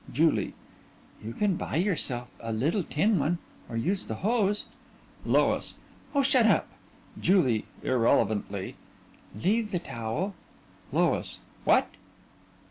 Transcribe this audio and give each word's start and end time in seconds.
JULIE: 0.11 0.53
You 1.23 1.33
can 1.33 1.57
buy 1.57 1.75
yourself 1.75 2.27
a 2.39 2.51
little 2.51 2.81
tin 2.81 3.19
one, 3.19 3.37
or 3.69 3.77
use 3.77 4.07
the 4.07 4.15
hose 4.15 4.65
LOIS: 5.27 5.75
Oh, 6.15 6.23
shut 6.23 6.47
up! 6.47 6.67
JULIE: 7.21 7.65
(Irrelevantly) 7.83 8.77
Leave 9.39 9.69
the 9.69 9.77
towel. 9.77 10.33
LOIS: 10.91 11.37
What? 11.65 11.87